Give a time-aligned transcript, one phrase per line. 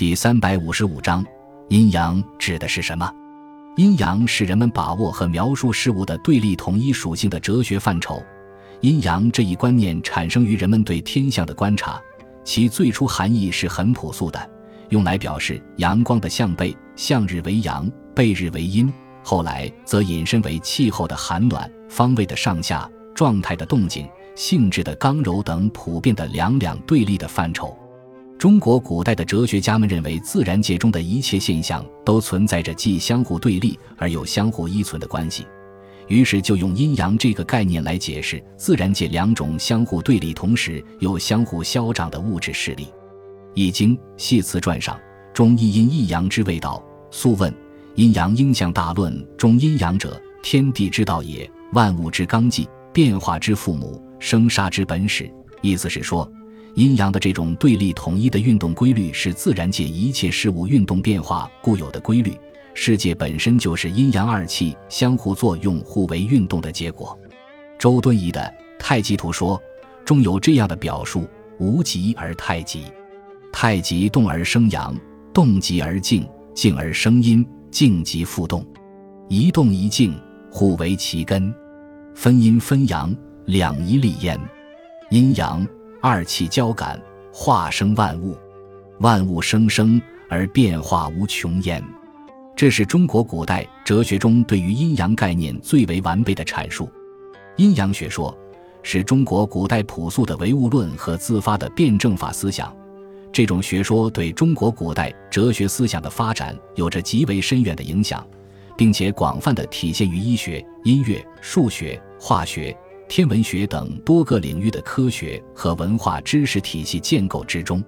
[0.00, 1.22] 第三百五十五章，
[1.68, 3.12] 阴阳指的是什么？
[3.76, 8.18] 阴阳是人们把握和描述事物的对立统一属性的哲学范畴。
[8.80, 12.00] 阴阳这一观念产生于人们对天象的观察，
[12.44, 14.50] 其最初含义是很朴素的，
[14.88, 18.90] 用来表示阳光的向背，向日为阳，背日为阴。
[19.22, 27.76] 后来则引申为气候的寒暖、方位的上下、状态的动静、性质的刚柔等普遍的两两对立的范畴。
[28.40, 35.46] 中国古代的哲学家们认为，自然界中的一切现象都存在着既相互对立而又相互依存的关系，
[36.08, 42.84] 于是就用阴阳这个概念来解释自然界两种相互对立同时又相互消长的物质势力。
[43.52, 44.98] 《易经·系辞传》上
[45.34, 46.82] 中一阴一阳之谓道。
[47.10, 47.54] 素问：
[47.94, 55.30] 阴阳应象大论中，阴阳者，天地之道也，万物之纲纪，变化之父母，生杀之本始。
[55.60, 56.26] 意思是说。
[56.74, 62.32] 阴阳的这种对立统一的运动规律，是自然界一切事物运动变化固有的规律。
[62.72, 67.18] 世界本身就是阴阳二气相互作用、互为运动的结果。
[67.78, 68.40] 周敦颐的
[68.78, 69.60] 《太极图》说
[70.04, 72.84] 中有这样的表述：“无极而太极，
[73.52, 74.96] 太极动而生阳，
[75.34, 78.64] 动极而静，静而生阴，静极复动，
[79.28, 80.14] 一动一静，
[80.50, 81.52] 互为其根，
[82.14, 83.14] 分阴分阳，
[83.46, 84.38] 两仪立焉，
[85.10, 85.66] 阴阳。”
[86.02, 86.98] 二气交感，
[87.30, 88.34] 化生万物，
[89.00, 91.84] 万物生生而变化无穷焉。
[92.56, 96.90] 这是中国古代哲学中对于阴阳概念最为完备的阐述。
[97.56, 98.34] 阴阳学说
[98.82, 102.74] 是中国古代朴素的唯物论和自发的辩证法思想。
[103.30, 108.26] 这种学说对中国古代哲学思想的发展有着极为深远的影响，
[108.74, 112.74] 并且广泛的体现于医学、音乐、数学、化学。
[113.10, 117.82] 天文学等多个领域的科学和文化知识体系建构之中。